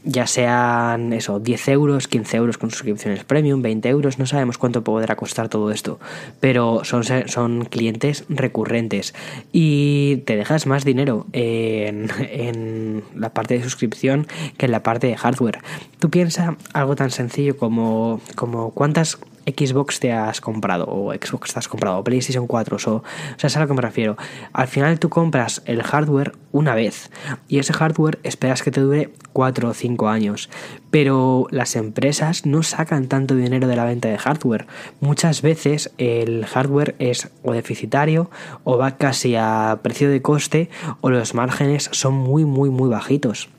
[0.05, 4.83] ya sean eso, 10 euros, 15 euros con suscripciones premium, 20 euros, no sabemos cuánto
[4.83, 5.99] podrá costar todo esto,
[6.39, 9.15] pero son, son clientes recurrentes
[9.51, 15.07] y te dejas más dinero en, en la parte de suscripción que en la parte
[15.07, 15.59] de hardware.
[15.99, 21.59] Tú piensas algo tan sencillo como, como cuántas Xbox te has comprado, o Xbox te
[21.59, 23.03] has comprado, o PlayStation 4, o, o
[23.37, 24.17] sea, es a lo que me refiero.
[24.53, 27.11] Al final tú compras el hardware una vez,
[27.47, 30.49] y ese hardware esperas que te dure 4 o 5 años,
[30.91, 34.67] pero las empresas no sacan tanto dinero de la venta de hardware.
[35.01, 38.29] Muchas veces el hardware es o deficitario,
[38.63, 40.69] o va casi a precio de coste,
[41.01, 43.49] o los márgenes son muy, muy, muy bajitos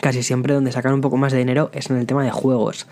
[0.00, 2.86] casi siempre donde sacan un poco más de dinero es en el tema de juegos.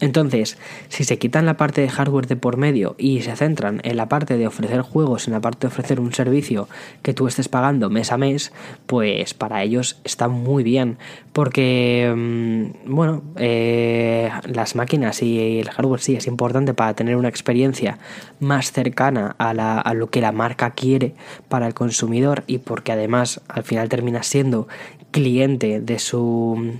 [0.00, 3.96] Entonces, si se quitan la parte de hardware de por medio y se centran en
[3.96, 6.68] la parte de ofrecer juegos, en la parte de ofrecer un servicio
[7.02, 8.52] que tú estés pagando mes a mes,
[8.86, 10.98] pues para ellos está muy bien.
[11.32, 17.28] Porque, mm, bueno, eh, las máquinas y el hardware sí es importante para tener una
[17.28, 17.98] experiencia
[18.38, 21.14] más cercana a, a lo que la marca quiere
[21.48, 24.68] para el consumidor y porque además al final termina siendo
[25.10, 26.78] cliente de su,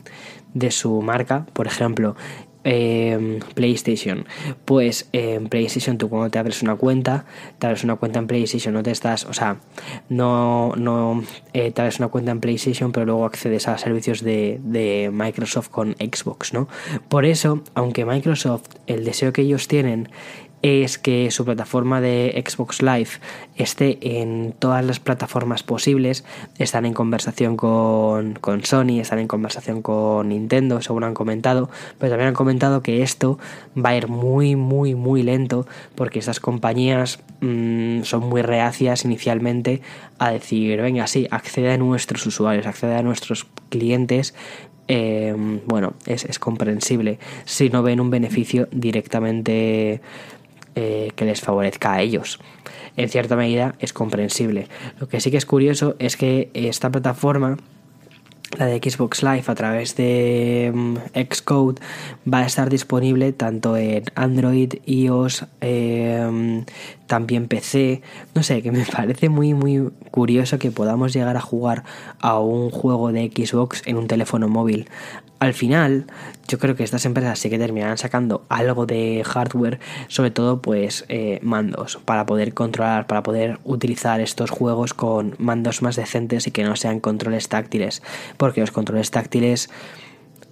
[0.55, 2.17] de su marca, por ejemplo,
[2.65, 4.27] em, PlayStation.
[4.65, 7.25] Pues en PlayStation tú cuando te abres una cuenta,
[7.59, 9.61] te abres una cuenta en PlayStation, no te estás, o sea,
[10.09, 11.23] no, no
[11.55, 15.95] eh, abres una cuenta en PlayStation, pero luego accedes a servicios de, de Microsoft con
[15.95, 16.69] Xbox, ¿no?
[17.09, 20.09] Por eso, aunque Microsoft, el deseo que ellos tienen
[20.63, 23.11] es que su plataforma de Xbox Live
[23.57, 26.25] esté en todas las plataformas posibles.
[26.59, 32.11] Están en conversación con, con, Sony, están en conversación con Nintendo, según han comentado, pero
[32.11, 33.39] también han comentado que esto
[33.77, 39.81] va a ir muy, muy, muy lento porque estas compañías mm, son muy reacias inicialmente
[40.19, 44.35] a decir, venga, sí, accede a nuestros usuarios, accede a nuestros clientes
[44.91, 45.35] eh,
[45.67, 47.19] bueno, es, es, comprensible.
[47.45, 50.01] Si no ven un beneficio directamente
[50.81, 52.39] eh, que les favorezca a ellos.
[52.97, 54.69] En cierta medida es comprensible.
[55.01, 57.57] Lo que sí que es curioso es que esta plataforma
[58.57, 60.97] la de Xbox Live a través de mm,
[61.33, 61.83] Xcode
[62.33, 66.65] va a estar disponible tanto en Android, iOS, em,
[67.09, 68.03] también PC.
[68.37, 71.83] No sé, que me parece muy muy curioso que podamos llegar a jugar
[72.21, 74.87] a un juego de Xbox en un teléfono móvil
[75.39, 76.07] al final
[76.49, 81.05] yo creo que estas empresas sí que terminarán sacando algo de hardware, sobre todo pues
[81.09, 86.51] eh, mandos, para poder controlar, para poder utilizar estos juegos con mandos más decentes y
[86.51, 88.03] que no sean controles táctiles,
[88.37, 89.71] porque los controles táctiles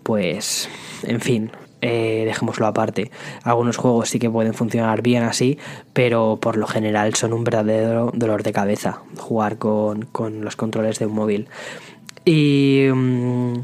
[0.03, 0.69] pues
[1.03, 3.11] en fin, eh, dejémoslo aparte.
[3.43, 5.59] Algunos juegos sí que pueden funcionar bien así,
[5.93, 10.99] pero por lo general son un verdadero dolor de cabeza jugar con, con los controles
[10.99, 11.49] de un móvil.
[12.29, 13.55] Y mm,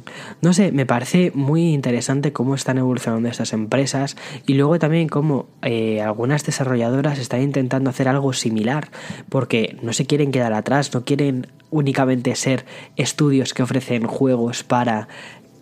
[0.41, 5.47] no sé, me parece muy interesante cómo están evolucionando estas empresas y luego también cómo
[5.63, 8.89] eh, algunas desarrolladoras están intentando hacer algo similar
[9.29, 15.09] porque no se quieren quedar atrás, no quieren únicamente ser estudios que ofrecen juegos para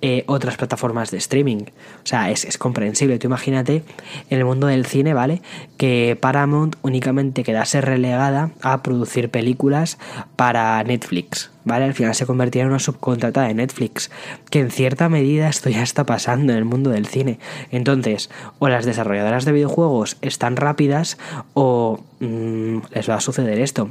[0.03, 1.65] eh, otras plataformas de streaming.
[2.03, 3.19] O sea, es, comprensible.
[3.19, 3.83] Tú imagínate
[4.31, 5.43] en el mundo del cine, ¿vale?
[5.77, 9.99] Que Paramount únicamente quedase relegada a producir películas
[10.37, 11.85] para Netflix, ¿vale?
[11.85, 14.11] Al final se convertiría en una subcontrata de Netflix,
[14.49, 17.39] que en cierta medida esto ya está pasando en el mundo del cine.
[17.71, 21.19] Entonces, o las desarrolladoras de videojuegos están rápidas
[21.53, 23.91] o mm, les va a suceder esto.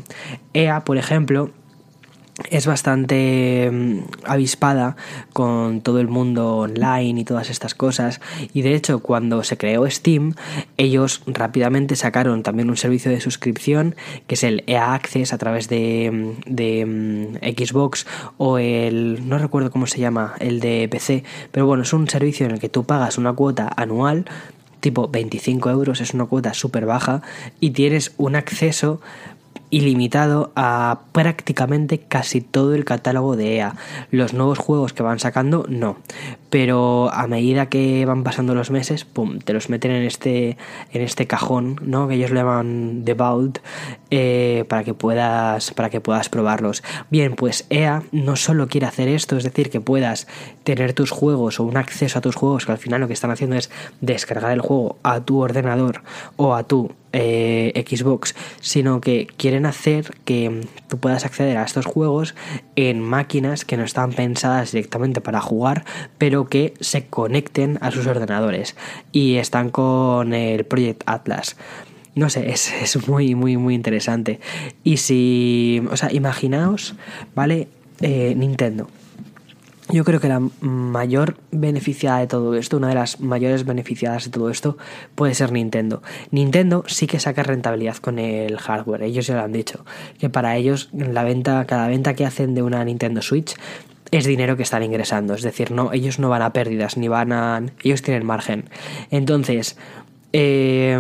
[0.54, 1.52] EA, por ejemplo,
[2.49, 4.95] es bastante mm, avispada
[5.34, 8.21] con todo el mundo online y todas estas cosas.
[8.54, 10.34] Y de hecho cuando se creó Steam
[10.78, 13.95] ellos rápidamente sacaron también un servicio de suscripción
[14.28, 18.06] que es el EA Access a través de, mm, de mm, Xbox
[18.38, 22.45] o el no recuerdo cómo se llama el de PC pero bueno es un servicio
[22.45, 24.25] en el que tú pagas una cuota anual
[24.80, 27.21] tipo 25 euros es una cuota súper baja
[27.60, 29.02] y tienes un acceso
[29.70, 33.76] ilimitado a prácticamente casi todo el catálogo de EA.
[34.12, 35.98] Los nuevos juegos que van sacando, no.
[36.50, 40.58] Pero a medida que van pasando los meses, pum, te los meten en este,
[40.92, 42.08] en este cajón, ¿no?
[42.08, 43.60] Que ellos le llaman The Vault,
[44.10, 46.84] eh, para que puedas, para que puedas probarlos.
[47.12, 50.28] Bien, pues EA no solo quiere hacer esto, es decir, que puedas
[50.64, 53.32] tener tus juegos o un acceso a tus juegos, que al final lo que están
[53.32, 53.70] haciendo es
[54.02, 56.02] descargar el juego a tu ordenador
[56.38, 61.86] o a tu eh, Xbox, sino que quieren hacer que tú puedas acceder a estos
[61.86, 62.36] juegos
[62.76, 65.86] en máquinas que no están pensadas directamente para jugar,
[66.17, 68.76] pero que se conecten a sus ordenadores.
[69.12, 71.56] Y están con el Project Atlas.
[72.15, 74.39] No sé, es, es muy, muy, muy interesante.
[74.84, 76.95] Y si, o sea, imaginaos,
[77.36, 77.67] ¿vale?
[78.02, 78.88] Eh, Nintendo
[79.91, 84.32] yo creo que la mayor beneficiada de todo esto, una de las mayores beneficiadas de
[84.32, 84.78] todo esto,
[85.15, 86.02] puede ser Nintendo.
[86.32, 89.86] Nintendo sí que saca rentabilidad con el hardware, ellos ya lo han dicho,
[90.19, 93.56] que para ellos la venta, cada venta que hacen de una Nintendo Switch
[94.12, 97.32] es dinero que están ingresando, es decir, no, ellos no van a pérdidas, ni van
[97.32, 97.62] a.
[97.84, 98.65] ellos tienen margen.
[99.12, 99.78] Entonces,
[100.32, 100.96] eh,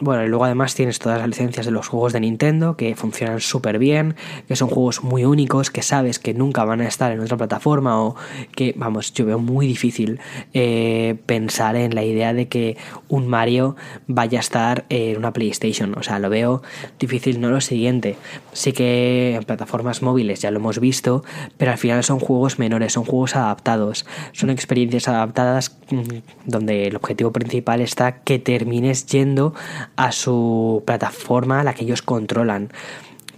[0.00, 3.40] bueno, y luego además tienes todas las licencias de los juegos de Nintendo que funcionan
[3.40, 4.14] súper bien,
[4.46, 8.02] que son juegos muy únicos, que sabes que nunca van a estar en otra plataforma
[8.02, 8.14] o
[8.54, 10.20] que, vamos, yo veo muy difícil
[10.52, 12.76] eh, pensar en la idea de que
[13.08, 13.74] un Mario
[14.06, 15.96] vaya a estar en una PlayStation.
[15.96, 16.62] O sea, lo veo
[16.98, 18.16] difícil, no lo siguiente.
[18.52, 21.24] Sí que en plataformas móviles ya lo hemos visto,
[21.56, 26.02] pero al final son juegos menores, son juegos adaptados, son experiencias adaptadas mm,
[26.44, 29.54] donde el objetivo principal está que te termines yendo
[29.94, 32.70] a su plataforma, la que ellos controlan.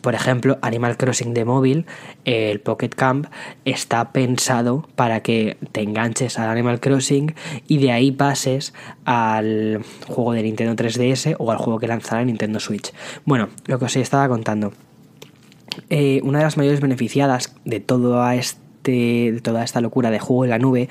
[0.00, 1.84] Por ejemplo, Animal Crossing de móvil,
[2.24, 3.26] el Pocket Camp,
[3.66, 7.34] está pensado para que te enganches al Animal Crossing
[7.68, 8.72] y de ahí pases
[9.04, 12.94] al juego de Nintendo 3DS o al juego que lanzará Nintendo Switch.
[13.26, 14.72] Bueno, lo que os estaba contando.
[15.90, 20.44] Eh, una de las mayores beneficiadas de todo este de toda esta locura de juego
[20.44, 20.88] en la nube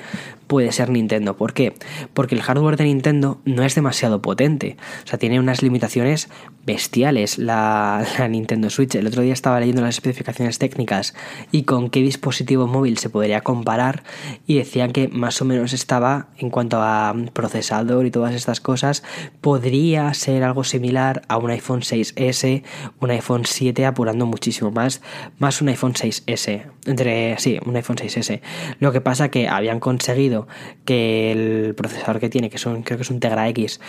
[0.50, 1.36] puede ser Nintendo.
[1.36, 1.74] ¿Por qué?
[2.12, 4.76] Porque el hardware de Nintendo no es demasiado potente.
[5.04, 6.28] O sea, tiene unas limitaciones
[6.66, 8.96] bestiales la, Nintendo Switch.
[8.96, 11.14] El otro día estaba leyendo las especificaciones técnicas
[11.52, 14.02] y con qué dispositivo móvil se podría comparar
[14.44, 19.04] y decían que más o menos estaba en cuanto a procesador y todas estas cosas,
[19.40, 22.64] podría ser algo similar a un iPhone 6S,
[22.98, 25.00] un iPhone 7 apurando muchísimo más,
[25.38, 26.64] más un iPhone 6S.
[26.86, 28.40] Entre, sí, un iPhone 6S.
[28.80, 30.39] Lo que pasa que habían conseguido
[30.84, 33.80] que el procesador que tiene, que son, creo que es un Tegra X,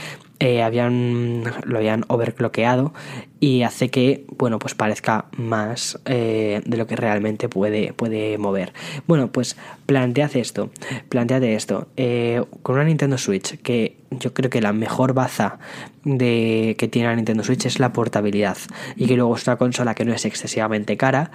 [0.41, 2.93] eh, habían, lo habían overclockeado
[3.39, 8.73] y hace que, bueno, pues parezca más eh, de lo que realmente puede, puede mover.
[9.05, 10.71] Bueno, pues plantead esto,
[11.09, 15.59] planteate esto, eh, con una Nintendo Switch, que yo creo que la mejor baza
[16.05, 18.57] de, que tiene la Nintendo Switch es la portabilidad
[18.95, 21.29] y que luego es una consola que no es excesivamente cara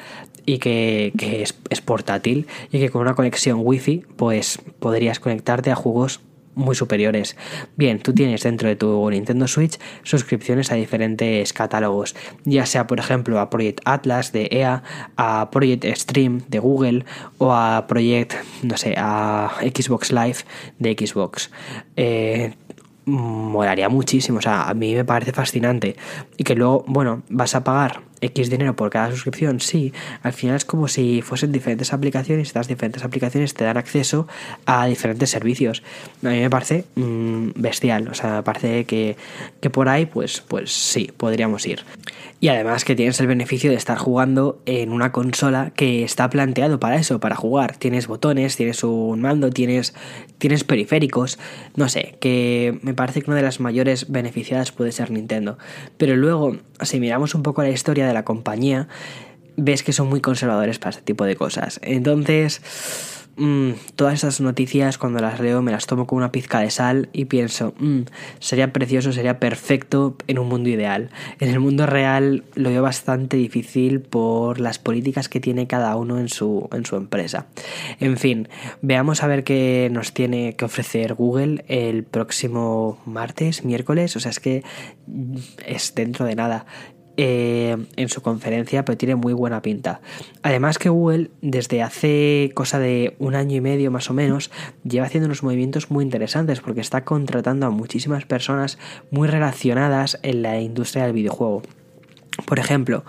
[0.46, 5.76] y que, es, es portátil y que con una conexión wifi pues podrías conectarte a
[5.76, 6.22] juegos
[6.56, 7.36] muy superiores.
[7.76, 12.98] Bien, tú tienes dentro de tu Nintendo Switch suscripciones a diferentes catálogos, ya sea por
[12.98, 14.82] ejemplo a Project Atlas de EA,
[15.16, 17.04] a Project Stream de Google
[17.38, 20.38] o a Project, no sé, a Xbox Live
[20.78, 21.50] de Xbox.
[21.94, 22.54] Eh,
[23.04, 25.96] molaría muchísimo, o sea, a mí me parece fascinante.
[26.36, 30.56] Y que luego, bueno, vas a pagar X dinero por cada suscripción, sí, al final
[30.56, 34.26] es como si fuesen diferentes aplicaciones estas diferentes aplicaciones te dan acceso
[34.64, 35.82] a diferentes servicios.
[36.22, 39.16] A mí me parece mm, bestial, o sea, me parece que,
[39.60, 41.84] que por ahí pues, pues sí, podríamos ir.
[42.38, 46.78] Y además que tienes el beneficio de estar jugando en una consola que está planteado
[46.78, 47.76] para eso, para jugar.
[47.78, 49.94] Tienes botones, tienes un mando, tienes,
[50.36, 51.38] tienes periféricos,
[51.76, 55.56] no sé, que me parece que una de las mayores beneficiadas puede ser Nintendo.
[55.96, 58.88] Pero luego, si miramos un poco la historia de la compañía,
[59.56, 61.80] ves que son muy conservadores para este tipo de cosas.
[61.82, 62.60] Entonces
[63.38, 67.10] Mm, todas esas noticias cuando las leo me las tomo con una pizca de sal
[67.12, 68.02] y pienso, mm,
[68.38, 71.10] sería precioso, sería perfecto en un mundo ideal.
[71.38, 76.18] En el mundo real lo veo bastante difícil por las políticas que tiene cada uno
[76.18, 77.46] en su, en su empresa.
[78.00, 78.48] En fin,
[78.80, 84.30] veamos a ver qué nos tiene que ofrecer Google el próximo martes, miércoles, o sea,
[84.30, 84.62] es que
[85.66, 86.64] es dentro de nada.
[87.18, 90.02] Eh, en su conferencia, pero tiene muy buena pinta.
[90.42, 94.50] Además que Google, desde hace cosa de un año y medio más o menos,
[94.84, 98.78] lleva haciendo unos movimientos muy interesantes porque está contratando a muchísimas personas
[99.10, 101.62] muy relacionadas en la industria del videojuego.
[102.44, 103.02] Por ejemplo,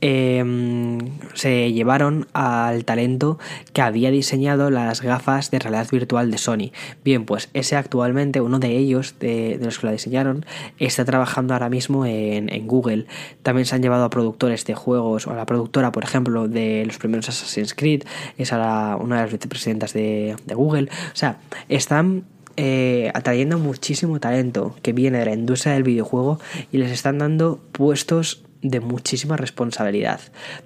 [0.00, 3.38] Em, se llevaron al talento
[3.72, 6.70] que había diseñado las gafas de realidad virtual de Sony.
[7.04, 10.46] Bien, pues ese actualmente, uno de ellos, de, los que la diseñaron,
[10.78, 13.06] está trabajando ahora mismo en, Google.
[13.42, 16.84] También se han llevado a productores de juegos, o a la productora, por ejemplo, de
[16.86, 18.04] los primeros Assassin's Creed,
[18.36, 20.88] es una de las vicepresidentas de, Google.
[21.12, 21.38] O sea,
[21.68, 22.24] están
[22.56, 26.40] eh, atrayendo muchísimo talento que viene de la industria del videojuego
[26.72, 30.20] y les están dando puestos de muchísima responsabilidad.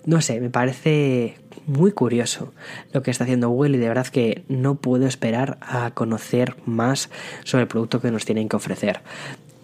[0.07, 1.37] No sé, me parece
[1.67, 2.53] muy curioso
[2.93, 7.11] lo que está haciendo Google y de verdad que no puedo esperar a conocer más
[7.45, 9.01] sobre el producto que nos tienen que ofrecer.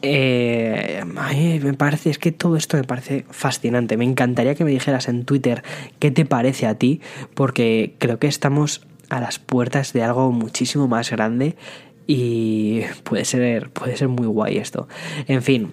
[0.00, 1.02] Eh,
[1.62, 3.96] me parece, es que todo esto me parece fascinante.
[3.96, 5.62] Me encantaría que me dijeras en Twitter
[5.98, 7.00] qué te parece a ti,
[7.34, 11.56] porque creo que estamos a las puertas de algo muchísimo más grande
[12.06, 14.88] y puede ser, puede ser muy guay esto.
[15.26, 15.72] En fin,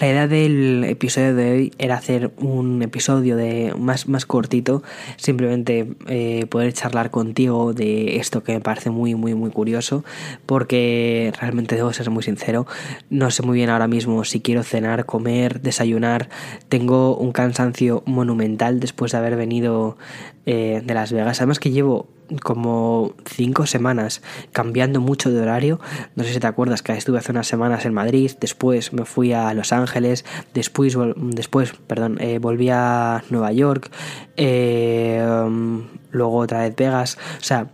[0.00, 4.82] la idea del episodio de hoy era hacer un episodio de más, más cortito,
[5.16, 10.04] simplemente eh, poder charlar contigo de esto que me parece muy, muy, muy curioso,
[10.46, 12.66] porque realmente debo ser muy sincero,
[13.10, 16.28] no sé muy bien ahora mismo si quiero cenar, comer, desayunar,
[16.68, 19.96] tengo un cansancio monumental después de haber venido
[20.46, 22.08] eh, de Las Vegas, además que llevo
[22.42, 24.22] como cinco semanas
[24.52, 25.80] cambiando mucho de horario.
[26.16, 29.32] No sé si te acuerdas que estuve hace unas semanas en Madrid, después me fui
[29.32, 33.90] a Los Ángeles, después, después perdón, eh, volví a Nueva York,
[34.36, 35.24] eh,
[36.10, 37.18] luego otra vez Vegas.
[37.40, 37.68] O sea,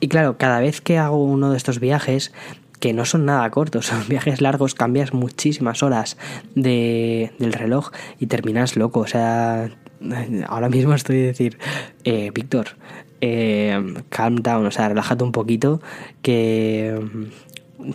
[0.00, 2.32] y claro, cada vez que hago uno de estos viajes,
[2.80, 6.18] que no son nada cortos, son viajes largos, cambias muchísimas horas
[6.54, 9.00] de, del reloj y terminas loco.
[9.00, 9.70] O sea,
[10.48, 11.58] ahora mismo estoy a decir,
[12.04, 12.76] eh, Víctor,
[13.22, 15.80] eh, calm down, o sea, relájate un poquito,
[16.20, 17.00] que,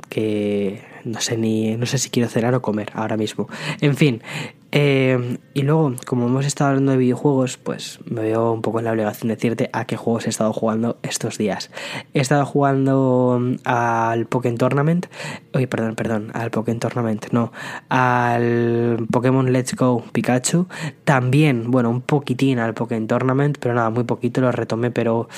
[0.10, 3.48] que no sé ni, no sé si quiero cenar o comer ahora mismo.
[3.82, 4.24] En fin,
[4.72, 8.86] eh, y luego, como hemos estado hablando de videojuegos, pues me veo un poco en
[8.86, 11.72] la obligación de decirte a qué juegos he estado jugando estos días.
[12.14, 15.08] He estado jugando mm, al Pokémon Tournament,
[15.54, 17.54] oye, perdón, perdón, al Pokémon Tournament, no,
[17.90, 20.68] al Pokémon Let's Go Pikachu,
[21.06, 25.30] también, bueno, un poquitín al Pokémon Tournament, pero nada, muy poquito lo retomé, pero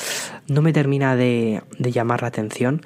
[0.47, 2.81] no me termina de, llamar la atención.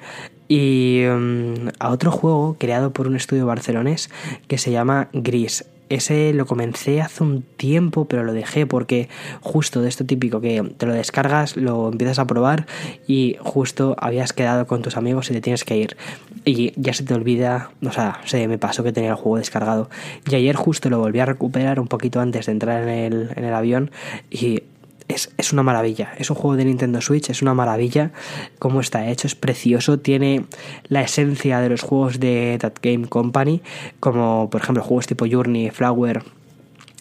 [0.46, 4.10] Y mm, a otro juego creado por un estudio barcelonés
[4.46, 5.64] que se llama Gris.
[5.88, 9.08] Ese lo comencé hace un tiempo, pero lo dejé porque
[9.40, 12.66] justo de esto típico que te lo descargas, lo empiezas a probar
[13.06, 15.96] y justo habías quedado con tus amigos y te tienes que ir.
[16.44, 19.90] Y ya se te olvida, o sea, se me pasó que tenía el juego descargado.
[20.30, 23.44] Y ayer justo lo volví a recuperar un poquito antes de entrar en el, en
[23.44, 23.90] el avión
[24.30, 24.62] y
[25.08, 26.12] es, una maravilla.
[26.18, 28.12] Es un juego de Nintendo Switch, es una maravilla
[28.58, 30.44] cómo está hecho, es precioso, tiene
[30.88, 33.62] la esencia de los juegos de That Game Company,
[34.00, 36.22] como por ejemplo juegos tipo Journey, Flower.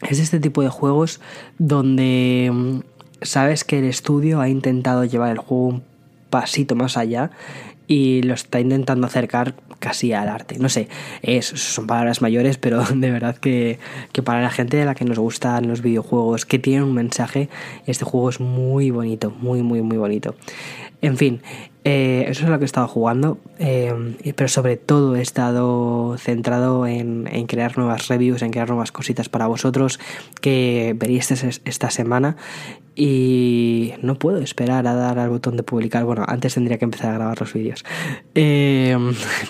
[0.01, 1.21] Es este tipo de juegos
[1.57, 2.79] donde mm,
[3.21, 5.83] sabes que el estudio ha intentado llevar el juego un
[6.29, 7.31] pasito más allá
[7.87, 10.57] y lo está intentando acercar casi al arte.
[10.59, 10.87] No sé,
[11.21, 13.79] es, son palabras mayores, pero de verdad que,
[14.11, 17.49] que, para la gente de la que nos gustan los videojuegos, que tienen un mensaje,
[17.85, 20.35] este juego es muy bonito, muy, muy, muy bonito.
[21.01, 21.41] En fin,
[21.85, 23.93] Eh, eso es lo que he estado jugando, eh,
[24.37, 29.27] pero sobre todo he estado centrado en, en, crear nuevas reviews, en crear nuevas cositas
[29.27, 29.99] para vosotros
[30.39, 31.29] que veréis
[31.65, 32.37] esta semana
[32.95, 36.03] y no puedo esperar a dar al botón de publicar.
[36.05, 37.83] Bueno, antes tendría que empezar a grabar los vídeos.
[38.35, 38.95] Eh,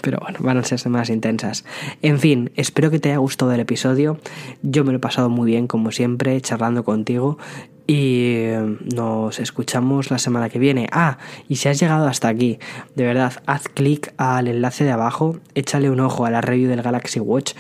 [0.02, 1.66] pero bueno, van a ser semanas intensas.
[2.02, 4.18] En fin, espero que te haya gustado el episodio.
[4.62, 7.38] Yo me lo he pasado muy bien, como siempre, charlando contigo.
[7.86, 10.88] Y eh, nos escuchamos la semana que viene.
[10.92, 11.18] Ah,
[11.50, 12.60] y si has llegado hasta aquí,
[12.96, 16.82] de verdad, haz clic al enlace de abajo, échale un ojo a la review del
[16.82, 17.54] Galaxy Watch.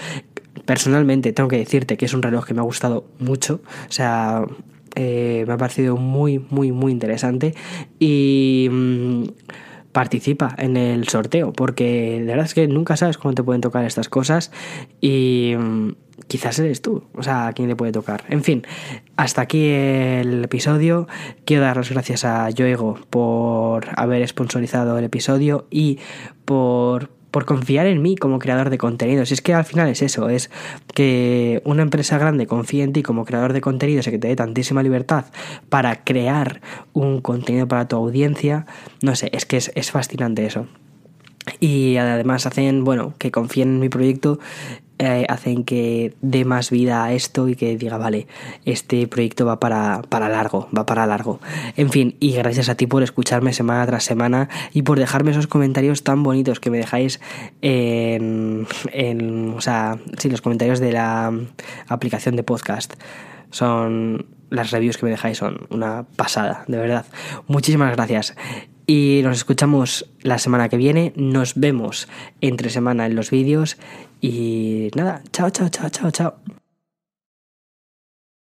[0.65, 3.59] Personalmente tengo que decirte que es un reloj que me ha gustado mucho.
[3.89, 4.45] O sea,
[4.95, 7.55] eh, me ha parecido muy, muy, muy interesante.
[7.99, 9.23] Y mm,
[9.91, 13.85] participa en el sorteo, porque de verdad es que nunca sabes cómo te pueden tocar
[13.85, 14.51] estas cosas.
[14.99, 15.91] Y mm,
[16.27, 18.23] quizás eres tú, o sea, a quién le puede tocar.
[18.29, 18.63] En fin,
[19.15, 21.07] hasta aquí el episodio.
[21.45, 25.99] Quiero dar las gracias a Yoego por haber sponsorizado el episodio y
[26.45, 29.31] por por confiar en mí como creador de contenidos.
[29.31, 30.51] Y es que al final es eso, es
[30.93, 34.35] que una empresa grande confíe en ti como creador de contenidos y que te dé
[34.35, 35.25] tantísima libertad
[35.67, 36.61] para crear
[36.93, 38.67] un contenido para tu audiencia.
[39.01, 40.67] No sé, es que es, es fascinante eso.
[41.59, 44.39] Y además hacen, bueno, que confíen en mi proyecto
[44.99, 48.27] eh, hacen que dé más vida a esto y que diga, vale,
[48.63, 51.41] este proyecto va para, para largo, va para largo.
[51.75, 55.47] En fin, y gracias a ti por escucharme semana tras semana y por dejarme esos
[55.47, 57.19] comentarios tan bonitos que me dejáis
[57.61, 61.33] en, en o sea, sí, los comentarios de la
[61.87, 62.93] aplicación de podcast.
[63.49, 67.05] Son las reviews que me dejáis son una pasada, de verdad.
[67.47, 68.35] Muchísimas gracias.
[68.85, 71.13] Y nos escuchamos la semana que viene.
[71.15, 72.07] Nos vemos
[72.41, 73.77] entre semana en los vídeos.
[74.21, 76.62] Y nada, chao, chao, chao, chao, chao.